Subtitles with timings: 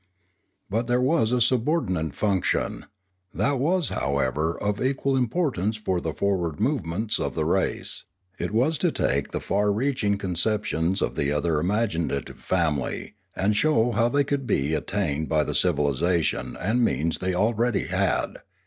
[0.67, 2.87] But there was a subordinate function,
[3.35, 8.05] that was, however, of equal importance for the forward movements of the race;
[8.39, 13.91] it was to take the far reaching conceptions of the other imaginative family, and show
[13.91, 18.37] how they could be at tained by the civilisation and means they already had.